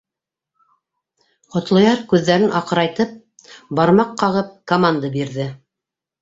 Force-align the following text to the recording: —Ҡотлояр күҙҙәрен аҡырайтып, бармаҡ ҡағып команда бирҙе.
—Ҡотлояр 1.55 2.01
күҙҙәрен 2.13 2.55
аҡырайтып, 2.61 3.13
бармаҡ 3.81 4.17
ҡағып 4.23 4.49
команда 4.73 5.13
бирҙе. 5.19 5.47